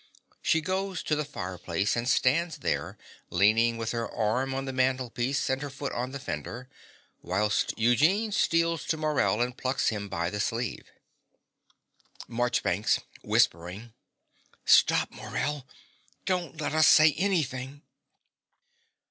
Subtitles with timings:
[0.41, 2.97] (She goes to the fireplace, and stands there
[3.29, 6.71] leaning with her arm on the mantelpiece and her foot on the fender,
[7.21, 10.89] whilst Eugene steals to Morell and plucks him by the sleeve.)
[12.27, 13.93] MARCHBANKS (whispering).
[14.65, 15.67] Stop Morell.
[16.25, 17.83] Don't let us say anything.